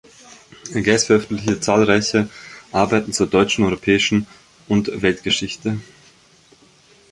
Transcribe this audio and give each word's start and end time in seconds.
Geiss 0.73 1.05
veröffentlichte 1.05 1.59
zahlreiche 1.59 2.27
Arbeiten 2.71 3.13
zur 3.13 3.27
Deutschen, 3.27 3.65
europäischen 3.65 4.25
und 4.67 4.99
Weltgeschichte. 5.03 5.77